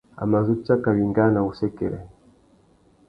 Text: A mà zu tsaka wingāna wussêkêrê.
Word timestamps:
A 0.21 0.23
mà 0.31 0.39
zu 0.47 0.53
tsaka 0.63 0.89
wingāna 0.97 1.39
wussêkêrê. 1.45 1.99